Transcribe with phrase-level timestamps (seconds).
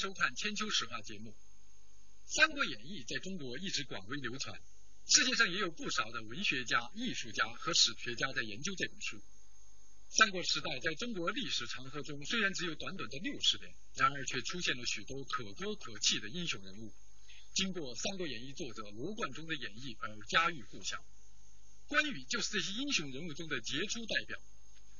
[0.00, 1.28] 收看《千秋史话》节目。
[2.24, 4.58] 《三国演义》在中国一直广为流传，
[5.04, 9.20] 世界上也有不少的文学家、艺术家和史学家在研究这本书。
[10.08, 16.94] 三国时代在中国历史长河中，虽然只有短短的六十年，然而却出现了许多可歌可泣的英雄人物，
[17.52, 20.96] 经过《三国演义》作者罗贯中的演绎而家喻户晓。
[21.88, 24.40] 关羽就是这些英雄人物中的杰出代表。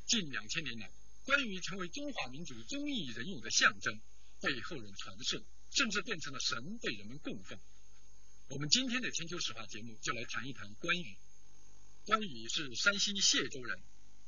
[0.07, 0.93] 近两千年来，
[1.25, 3.99] 关羽成为中华民族忠义仁勇的象征，
[4.41, 7.59] 被后人传颂，甚至变成了神，被人们供奉。
[8.49, 11.17] 我们今天的千秋史话节目就来谈一谈关羽。
[12.07, 13.79] 关羽是山西解州人，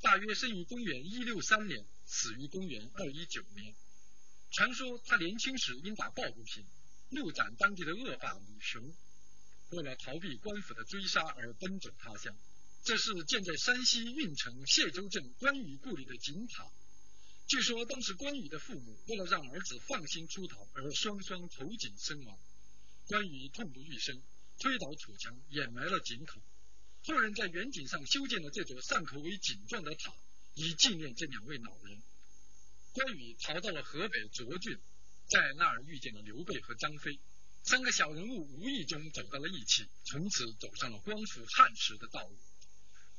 [0.00, 3.74] 大约生于公元一六三年，死于公元二一九年。
[4.50, 6.66] 传说他年轻时因打抱不平，
[7.08, 8.94] 怒斩当地的恶霸武雄，
[9.70, 12.36] 为了逃避官府的追杀而奔走他乡。
[12.84, 16.70] 这是建在山西运城解州镇关羽故里的井塔。
[17.48, 22.38] 据说当时关羽的父母为了让儿子放心出逃，而双双投井身亡。
[23.06, 24.22] 关羽痛不欲生，
[24.58, 26.40] 推倒土墙掩埋了井口。
[27.04, 30.14] 后人在原井上修建了这座上口为井状的塔，
[30.54, 32.02] 以纪念这两位老人。
[32.92, 34.78] 关羽逃到了河北涿郡，
[35.26, 37.18] 在那儿遇见了刘备和张飞，
[37.64, 42.36] 三个小人物无意中走到了一起，从此走上了光复汉室的道路。《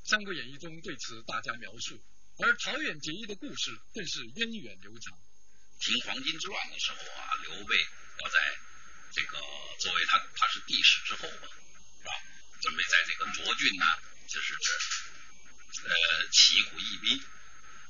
[0.10, 2.00] 三国演义》中对此大加描述，
[2.40, 5.14] 而桃园结义的故事更是源远流长。
[5.80, 8.58] 听黄巾之乱的时候啊，刘备要在
[9.12, 9.38] 这个
[9.80, 11.48] 作为他他是帝室之后嘛，
[12.00, 12.12] 是吧？
[12.62, 13.86] 准备在这个涿郡呢，
[14.28, 14.54] 就是
[15.84, 17.24] 呃骑虎义兵。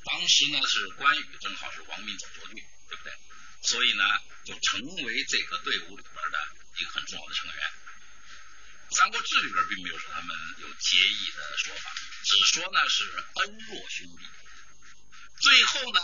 [0.04, 3.14] 当时呢是关羽正好是亡命走涿郡，对不对？
[3.62, 4.04] 所以呢
[4.44, 6.48] 就成为这个队伍里边的
[6.80, 7.56] 一个很重要的成员。
[8.94, 11.94] 《三国志》里边并没有说他们有结义的说法，
[12.24, 13.04] 只说呢是
[13.36, 14.24] 恩若兄弟。
[15.42, 16.00] 最后呢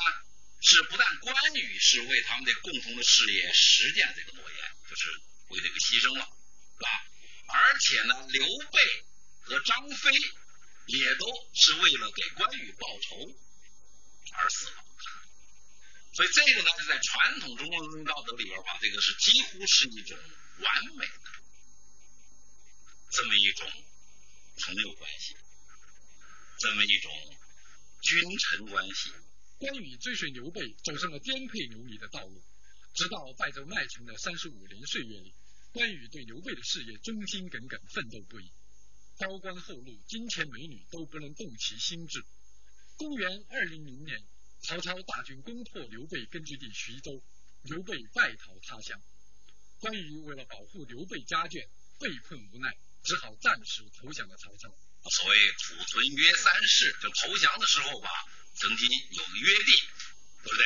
[0.61, 6.89] 是不但关羽是为他们的共同的事业实践这个诺言，就是为这个牺牲了，是吧？
[7.47, 9.05] 而且呢，刘备
[9.41, 10.11] 和张飞
[10.87, 11.25] 也都
[11.55, 13.39] 是为了给关羽报仇
[14.33, 14.83] 而死了。
[16.11, 20.17] 所以这个呢，是在传统中国人道德里边吧，这个是几乎是一种
[20.59, 21.31] 完美的。
[23.11, 23.67] 这么一种
[24.57, 25.35] 朋友关系，
[26.59, 27.11] 这么一种
[28.01, 29.11] 君臣关系。
[29.57, 32.41] 关羽追随刘备走上了颠沛流离的道路，
[32.93, 35.33] 直到败走麦城的三十五年岁月里，
[35.73, 38.51] 关羽对刘备的事业忠心耿耿，奋斗不已。
[39.17, 42.23] 高官厚禄、金钱美女都不能动其心智。
[42.95, 44.23] 公元二零零年，
[44.61, 47.23] 曹操大军攻破刘备根据地徐州，
[47.63, 49.01] 刘备败逃他乡。
[49.79, 51.67] 关羽为了保护刘备家眷，
[51.99, 52.77] 被迫无奈。
[53.03, 54.69] 只好暂时投降了曹操。
[55.09, 58.09] 所谓土屯约三世，就投降的时候吧，
[58.55, 59.73] 曾经有个约定，
[60.43, 60.65] 对不对？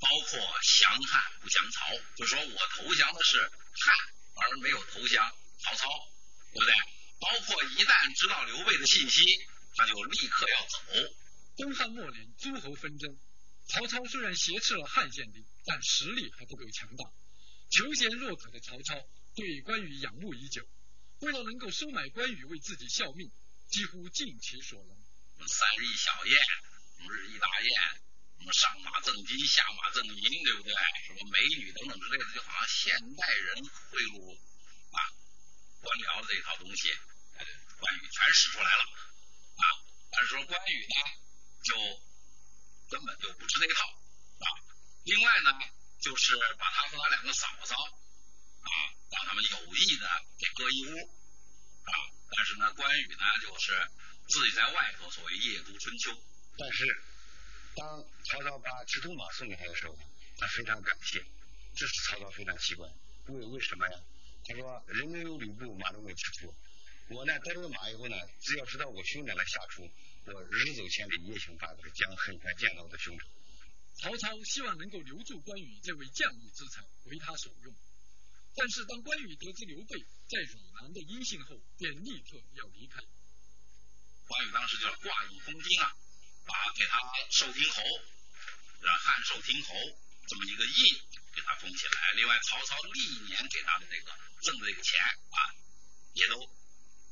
[0.00, 0.38] 包括
[0.78, 3.94] 降汉不降曹，就说我投降的是汉，
[4.34, 5.88] 而没有投降曹操，
[6.52, 6.74] 对不对？
[7.20, 9.22] 包括一旦知道刘备的信息，
[9.76, 10.78] 他就立刻要走。
[11.56, 13.16] 东汉末年，诸侯纷争，
[13.68, 17.04] 曹操虽然挟持了汉献帝，但实力还不够强大。
[17.70, 18.94] 求贤若渴的曹操
[19.34, 20.66] 对关羽仰慕已久。
[21.22, 23.30] 为了能够收买关羽为自己效命，
[23.70, 25.46] 几乎尽其所能。
[25.46, 26.36] 三日一小宴，
[26.98, 27.70] 五日一大宴，
[28.38, 30.74] 什么上马赠金，下马赠银，对不对？
[31.06, 33.54] 什么美女等等之类的，就好像现代人
[33.90, 34.34] 贿赂
[34.90, 34.98] 啊
[35.80, 36.90] 官僚的这套东西，
[37.78, 38.82] 关羽全使出来了
[39.62, 39.64] 啊。
[40.10, 40.94] 但是说关羽呢，
[41.62, 41.74] 就
[42.90, 43.86] 根本就不吃那套
[44.42, 44.46] 啊。
[45.04, 45.50] 另外呢，
[46.00, 47.76] 就是把他和他两个嫂嫂
[48.62, 48.70] 啊。
[49.12, 50.08] 让他们有意的
[50.38, 50.96] 给搁一屋
[51.84, 51.92] 啊，
[52.30, 53.72] 但是呢，关羽呢就是
[54.26, 56.10] 自己在外头，所谓夜读春秋。
[56.56, 57.02] 但是
[57.76, 59.98] 当曹操把赤兔马送给他的时候，
[60.38, 61.22] 他非常感谢，
[61.76, 62.88] 这是曹操非常奇怪，
[63.26, 64.00] 为为什么呀？
[64.44, 66.56] 他说人中有吕布，马中有赤兔，
[67.08, 69.82] 我呢得了马以后呢，只要知道我兄长来下厨，
[70.24, 73.28] 我日走千里，夜行八百，将很快见到我的兄长。
[74.00, 77.74] 曹操希望能够留住关羽这位将义之才，为他所用。
[78.54, 83.00] 但是当关羽得知刘备在汝南的音信后，便立刻要离开。
[84.26, 85.92] 关羽当时就要挂以封金啊，
[86.44, 87.00] 把给他
[87.30, 87.82] 寿亭侯，
[88.80, 89.74] 让汉寿亭侯
[90.28, 91.00] 这么一个印
[91.34, 92.12] 给他封起来。
[92.16, 94.12] 另外，曹操历年给他的这个
[94.42, 95.38] 挣的这个钱啊，
[96.12, 96.38] 也都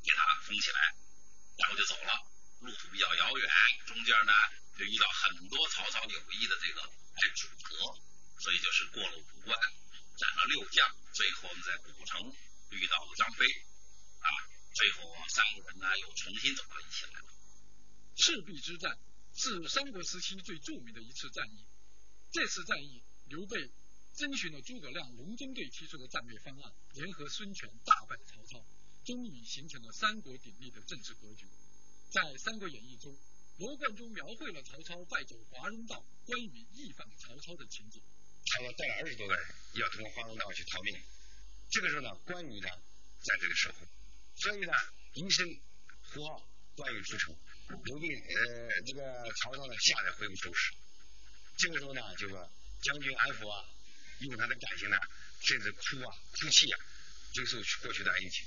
[0.03, 0.95] 给他封起来，
[1.57, 2.27] 然后就走了。
[2.61, 3.49] 路途比较遥远，
[3.87, 4.31] 中间呢
[4.77, 7.75] 就遇到很多曹操有意的这个哎阻隔，
[8.39, 9.57] 所以就是过了五关。
[10.17, 12.33] 斩了六将，最后在古城
[12.71, 13.45] 遇到了张飞
[14.19, 14.29] 啊，
[14.73, 17.27] 最后三个人呢又重新走到一起来了。
[18.15, 18.99] 赤壁之战
[19.33, 21.65] 是三国时期最著名的一次战役。
[22.31, 23.71] 这次战役，刘备
[24.13, 28.63] 遵循了诸葛亮隆中对提出的战略方案，联合孙权大败曹操，
[29.05, 31.47] 终于形成了三国鼎立的政治格局。
[32.11, 33.17] 在《三国演义》中，
[33.57, 38.01] 罗贯中描绘了曹操败走华容道，关羽义反曹操的情景。
[38.51, 39.45] 曹操带了二十多个人，
[39.75, 41.01] 要通过华容道去逃命。
[41.71, 42.67] 这个时候呢，关羽呢
[43.23, 43.87] 在这个守候，
[44.35, 44.73] 所以呢，
[45.13, 45.47] 一声
[46.11, 46.45] 呼号，
[46.75, 47.33] 关羽出城，
[47.85, 50.73] 刘备呃这个曹操呢吓得魂不收拾。
[51.57, 52.51] 这个时候呢，就说
[52.81, 53.63] 将军安抚啊，
[54.19, 54.97] 用他的感情呢，
[55.39, 56.79] 甚至哭啊、哭泣啊，
[57.33, 58.45] 追溯过去的恩情。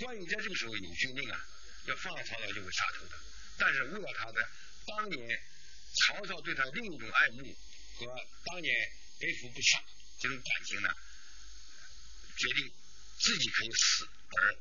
[0.00, 1.46] 关羽在这个时候有军令啊，
[1.86, 3.16] 要放了曹操就会杀头的。
[3.56, 4.48] 但是为了他的
[4.84, 5.42] 当年
[5.94, 7.56] 曹操对他另一种爱慕
[7.98, 8.06] 和
[8.46, 8.74] 当年
[9.24, 9.82] 悲服不下
[10.20, 10.94] 这种感情呢，
[12.36, 12.70] 决定
[13.18, 14.60] 自己可以死而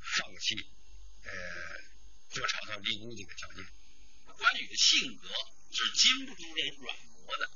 [0.00, 0.54] 放弃
[1.24, 1.32] 呃
[2.28, 3.64] 做曹操立功这个条件。
[4.36, 5.28] 关羽的性格
[5.72, 7.50] 是经不住这种软磨的，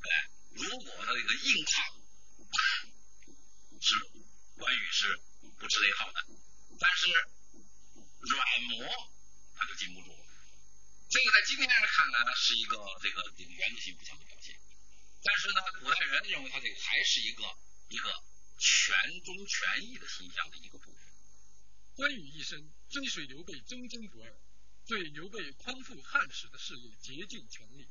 [0.00, 1.84] 哎，如果他这个硬抗
[3.80, 3.94] 是
[4.56, 5.20] 关羽是
[5.56, 6.26] 不吃这套的，
[6.80, 7.06] 但是
[8.18, 9.12] 软磨
[9.54, 10.26] 他就禁不住了。
[11.08, 14.58] 这个在今天来看呢，是一个这个这个原则性不强的表现。
[15.22, 17.42] 但是呢，古代人认为他这个还是一个
[17.88, 18.10] 一个
[18.58, 18.94] 权
[19.24, 21.02] 忠权义的形象的一个部分。
[21.94, 24.34] 关羽一生追随刘备忠贞不二，
[24.86, 27.86] 对刘备匡复汉室的事业竭尽全力。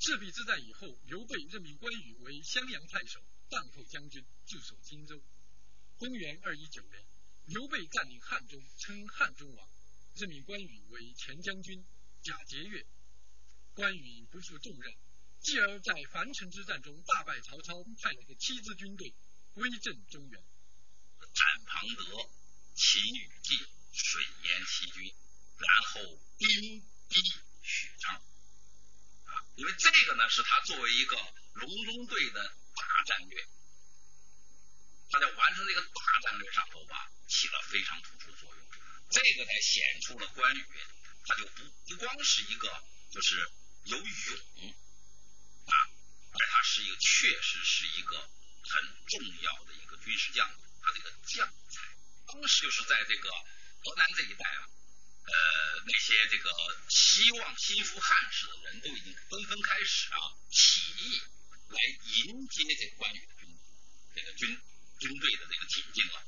[0.00, 5.22] 赤壁之战以后，刘备任命关羽为襄阳太守、荡后将军，驻守荆州。
[5.96, 7.04] 公元二一九年，
[7.46, 9.68] 刘备占领汉中，称汉中王，
[10.14, 11.84] 任命关羽为前将军。
[12.22, 12.84] 假节钺，
[13.74, 14.94] 关羽不负重任，
[15.40, 19.14] 继而在樊城之战中大败曹操派来的七支军队，
[19.54, 20.42] 威震中原，
[21.32, 22.30] 战庞德，
[22.74, 25.14] 齐羽地，水淹七军，
[25.58, 27.16] 然后兵逼
[27.62, 28.16] 许昌。
[28.16, 31.16] 啊，因为这个呢，是他作为一个
[31.54, 33.48] 隆中对的大战略，
[35.10, 38.66] 他在完成这个大战略上头吧，起了非常突出的作用。
[39.10, 40.64] 这个才显出了关羽。
[41.30, 43.36] 他就不不光是一个就是
[43.84, 44.74] 有勇，
[46.78, 48.20] 是一个确实是一个
[48.62, 51.82] 很重要的一个军事将领，他这个将才，
[52.28, 53.28] 当时就是在这个
[53.82, 54.62] 河南这一带啊，
[55.26, 56.48] 呃那些这个
[56.88, 60.18] 希望心服汉室的人都已经纷纷开始啊
[60.52, 61.20] 起义
[61.66, 61.78] 来
[62.28, 63.58] 迎接这关羽的军
[64.14, 64.60] 这个军
[65.00, 66.26] 军队的这个挺进了，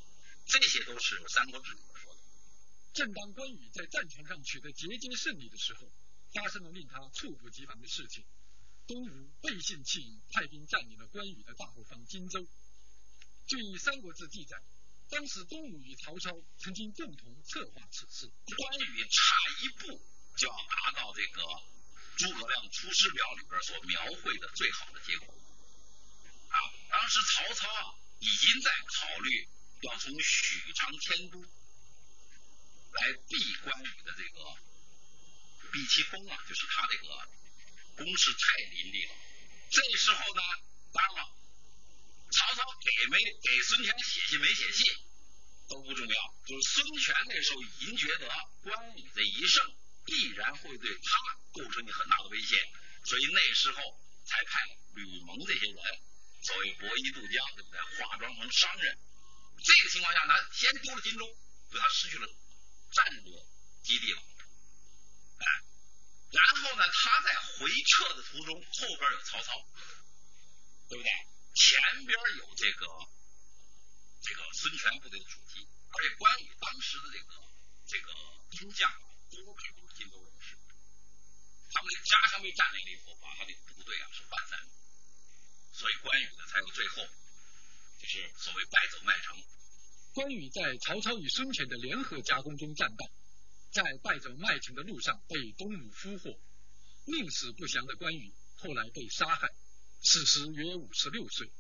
[0.48, 1.70] 这些都是《三国志》。
[1.76, 2.20] 里说的
[2.92, 5.92] 正当关羽在战场上取得节节胜利的时候，
[6.34, 8.26] 发生了令他猝不及防的事情。
[8.90, 12.42] 东吴背信弃义，派兵占领了关羽的大后方荆州。
[13.46, 14.58] 据《三国志》记载，
[15.08, 18.26] 当时东吴与曹操曾经共同策划此事。
[18.26, 18.58] 关
[18.90, 19.22] 羽差
[19.62, 20.02] 一步
[20.34, 21.40] 就要达到这个
[22.18, 25.38] 诸葛亮《出师表》里边所描绘的最好的结果。
[26.48, 26.58] 啊，
[26.90, 29.48] 当时曹操啊已经在考虑
[29.82, 31.38] 要从许昌迁都。
[32.90, 34.42] 来避关羽的这个
[35.70, 37.28] 避其锋啊，就是他这个
[38.00, 39.12] 攻势太凌厉了。
[39.68, 40.42] 这时候呢，
[40.90, 41.36] 当然了，
[42.32, 44.96] 曹操给没给孙权写信没写信
[45.68, 48.26] 都不重要，就是孙权那时候已经觉得
[48.62, 49.76] 关羽这一胜
[50.06, 51.10] 必然会对他
[51.52, 52.56] 构成很大的威胁，
[53.04, 53.76] 所以那时候
[54.24, 54.60] 才派
[54.94, 55.76] 吕蒙这些人
[56.40, 57.80] 作为伯夷渡江，对不对？
[57.98, 58.98] 化妆成商人。
[59.62, 61.36] 这个情况下呢，先丢了荆州，
[61.70, 62.26] 对他失去了。
[62.92, 63.36] 战略
[63.84, 64.22] 基地了，
[66.30, 69.52] 然后呢，他在回撤的途中，后边有曹操，
[70.88, 71.10] 对不对？
[71.52, 72.86] 前边有这个
[74.22, 77.34] 这个孙权部队的阻击，而且关羽当时的这个
[77.86, 78.14] 这个
[78.50, 78.88] 兵将
[79.30, 80.56] 多半都是荆州人士，
[81.72, 84.60] 他们的家乡被占领了以后，把他的部队啊是涣散，
[85.72, 87.02] 所以关羽呢才有最后
[87.98, 89.42] 就是所谓败走麦城。
[90.14, 93.10] 关羽在曹操与孙权的联合夹攻中战败，
[93.70, 96.40] 在败走麦城的路上被东吴俘获，
[97.04, 99.48] 宁死不降的关羽后来被杀害，
[100.02, 101.46] 此时约五十六岁。《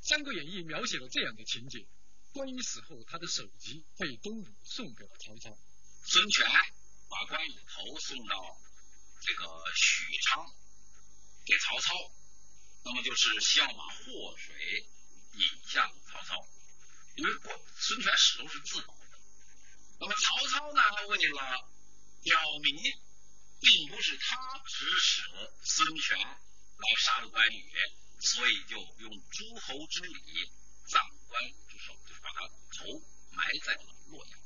[0.00, 1.86] 三国演义》描写了这样的情节：
[2.32, 5.56] 关羽死后，他的首级被东吴送给了曹操。
[6.04, 6.44] 孙权
[7.08, 8.60] 把关羽头送到
[9.20, 9.44] 这个
[9.76, 10.44] 许昌
[11.46, 11.94] 给曹操，
[12.84, 14.86] 那么就是笑马祸水
[15.34, 16.48] 引向曹操。
[17.14, 17.32] 因为
[17.76, 18.96] 孙权始终是自保，
[21.28, 21.70] 为了
[22.22, 22.76] 表明
[23.60, 25.22] 并不是他指使
[25.64, 27.72] 孙权来杀了关羽，
[28.20, 30.50] 所以就用诸侯之礼
[30.86, 33.00] 葬关羽之首，就是把他头
[33.30, 34.38] 埋在了洛阳。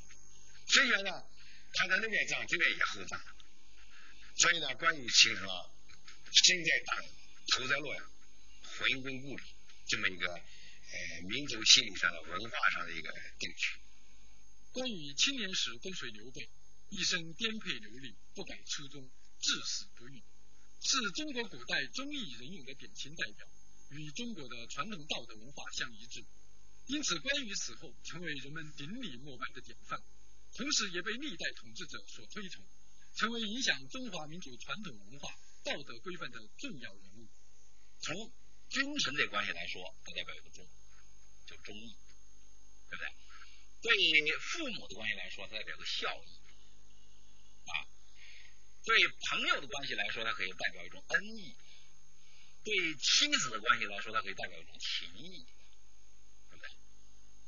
[0.67, 1.25] 孙权呢，
[1.73, 3.21] 他在那边葬，这边也厚葬，
[4.37, 5.71] 所以呢，关羽形成了
[6.33, 7.03] 身在大，
[7.53, 8.11] 头在洛阳，
[8.63, 9.43] 魂归故里。
[9.89, 13.79] 这么一个呃民族心理上的文化上的一个定区。
[14.73, 16.51] 关羽青年时跟随刘备，
[16.89, 20.23] 一生颠沛流离，不改初衷，至死不渝，
[20.81, 23.47] 是中国古代忠义仁勇的典型代表，
[23.91, 26.25] 与中国的传统道德文化相一致。
[26.87, 30.01] 因此，关羽死后成为人们顶礼膜拜的典范，
[30.55, 32.65] 同时也被历代统治者所推崇，
[33.17, 35.29] 成为影响中华民族传统文化
[35.65, 37.29] 道德规范的重要人物。
[38.01, 38.33] 从
[38.69, 40.69] 君臣这关系来说，它代表一个忠，
[41.47, 41.97] 就忠义，
[42.89, 43.11] 对不对？
[43.83, 46.39] 对父母的关系来说，它代表个孝义；
[48.87, 48.97] 对
[49.29, 51.53] 朋友的关系来说，它可以代表一种恩义；
[52.63, 55.45] 对妻子的关系来说，它可以代表一种情义。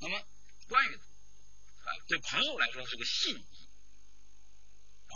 [0.01, 0.21] 那么
[0.69, 3.69] 关羽啊，对朋友来说是个信义
[5.07, 5.15] 啊。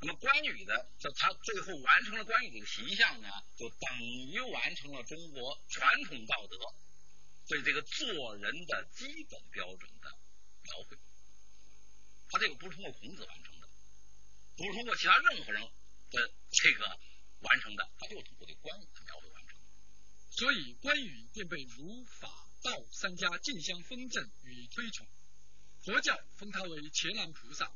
[0.00, 6.58] 那么关羽的，这他最后完成了关羽这个形象呢，就等于完成了中国传统道德
[7.48, 10.18] 对这个做人的基本标准的
[10.62, 10.96] 描绘。
[12.28, 13.51] 他这个不是通过孔子完成，
[14.62, 17.00] 不是通过其他任何人的这个
[17.40, 19.58] 完成的，他就是通过对关羽的描绘完成。
[20.30, 22.30] 所以关羽便被儒法。
[22.62, 25.04] 道三家竞相封赠与推崇，
[25.82, 27.72] 佛教封他为伽蓝菩萨，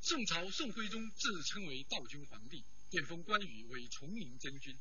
[0.00, 4.80] 宋朝宋徽宗自称为道君皇帝，便封关羽为崇宁真君，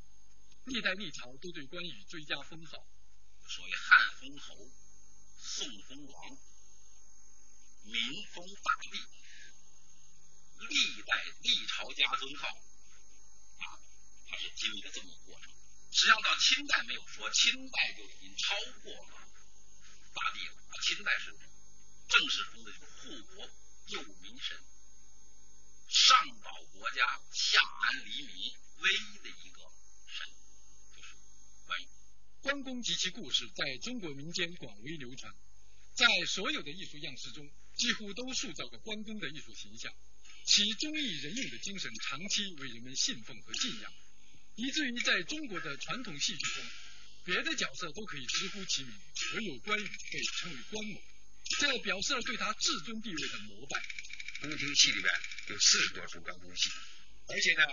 [0.63, 2.87] 历代历朝都对关羽追加封号，
[3.49, 4.71] 所谓汉封侯，
[5.41, 6.37] 宋封王，
[7.83, 8.97] 明封大帝，
[10.59, 13.79] 历代历朝加尊号，啊，
[14.27, 15.49] 它是经历了这么个过程。
[15.91, 19.27] 实际上到清代没有说，清代就已经超过了。
[20.13, 21.35] 大帝了，清代是
[22.07, 23.49] 正式封的就是护国
[23.87, 24.57] 佑民神，
[25.87, 29.61] 上保国家，下安黎民，唯一的一个
[30.07, 30.27] 神
[30.95, 31.15] 就是
[31.65, 31.87] 关羽。
[32.41, 35.33] 关公及其故事在中国民间广为流传，
[35.95, 39.93] 在所有的艺术样式中，几乎都塑造了关公的艺术形象，
[40.49, 43.93] 其忠义仁勇的精神长期为人们信奉和敬仰，
[44.55, 46.63] 以至于在中国的传统戏剧中。
[47.23, 48.91] 别的角色都可以直呼其名，
[49.35, 50.99] 唯有关羽被称为关某，
[51.59, 53.79] 这表示了对他至尊地位的膜拜。
[54.41, 55.13] 宫廷戏里边
[55.49, 56.71] 有四十多出关公戏，
[57.27, 57.63] 而且呢，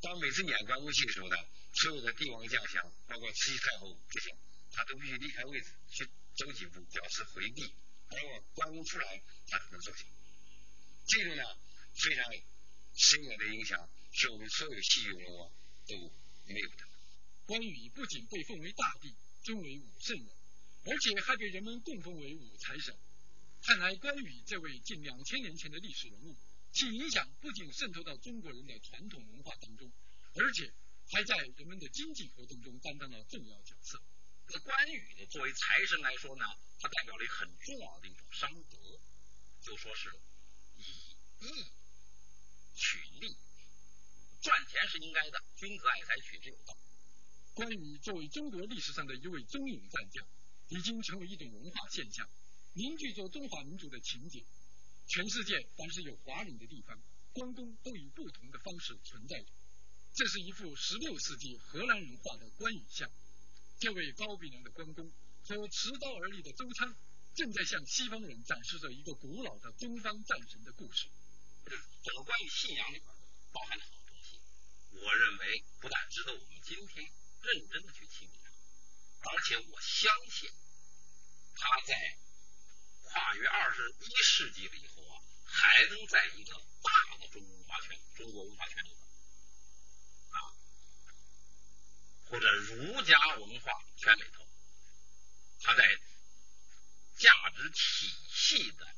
[0.00, 1.36] 当每次演关公戏的时候呢，
[1.74, 4.34] 所有的帝王将相，包括慈禧太后这些，
[4.72, 7.70] 他都必须离开位置去走几步，表示回避。
[8.08, 10.04] 而我关公出来，他才能坐下。
[11.06, 11.42] 这个呢，
[11.98, 12.24] 非常
[12.94, 15.52] 深远的影响，是我们所有戏剧人物
[15.86, 15.96] 都
[16.46, 16.88] 没有的。
[17.46, 20.28] 关羽不仅被奉为大帝，尊为武圣人，
[20.84, 22.96] 而且还被人们供奉为武财神。
[23.62, 26.36] 看来关羽这位近两千年前的历史人物，
[26.72, 29.90] 其影响不仅渗透到中国人的传统文化当中，
[30.34, 30.72] 而且
[31.10, 34.00] 还在人们的经济活动中担当了重要角色。
[34.46, 36.44] 那关羽呢，作为财神来说呢，
[36.78, 39.00] 他代表了一个很重要的一种商德，
[39.60, 40.10] 就说是
[40.76, 40.82] 以
[41.40, 41.66] 义
[42.78, 43.36] 取利，
[44.40, 46.78] 赚钱是应该的，君子爱财，取之有道。
[47.54, 50.24] 关羽作为中国历史上的一位忠勇战将，
[50.68, 52.30] 已经成为一种文化现象，
[52.74, 54.44] 凝聚着中华民族的情结。
[55.08, 59.48] 全世界凡是有华人的地方，关公都以不同的方式存在着。
[60.14, 63.10] 这是一幅十六世纪荷兰人画的关羽像。
[63.80, 66.94] 这位高鼻梁的关公和持刀而立的周仓，
[67.34, 71.08] 正在向西方人展示着一个古老的东方战神的故事。
[71.68, 73.06] 整个关于信仰里边
[73.52, 74.40] 包含了很多东西，
[74.92, 77.12] 我认为不但值得我们今天。
[77.40, 78.36] 认真的去清理，
[79.20, 80.50] 而且我相信
[81.54, 82.18] 他在
[83.04, 88.98] 跨越二十一世纪了以后啊，还能在一个大的中国文化圈、中国文化圈里边
[90.30, 90.50] 啊，
[92.24, 94.44] 或者儒家文化圈里头，
[95.60, 95.84] 他在
[97.16, 98.96] 价值体系的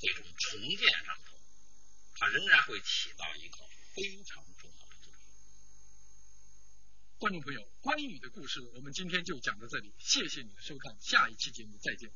[0.00, 1.37] 这种重建上头，
[2.18, 3.56] 它仍然会起到一个
[3.94, 5.20] 非常重要的作用。
[7.18, 12.10] 观众朋友，关羽的故事我们今天就讲到这里，谢谢你的收看，下一期节目再见。